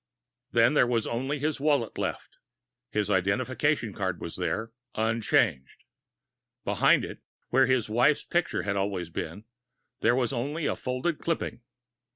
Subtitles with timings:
[0.51, 2.37] Then there was only his wallet left.
[2.89, 5.83] His identification card was there, unchanged.
[6.65, 9.45] Behind it, where his wife's picture had always been,
[9.99, 11.61] there was only a folded clipping.